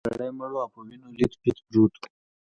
یو 0.03 0.07
سړی 0.13 0.29
مړ 0.37 0.51
و 0.53 0.57
او 0.63 0.69
په 0.73 0.79
وینو 0.87 1.07
لیت 1.17 1.33
پیت 1.41 1.57
و. 1.81 1.85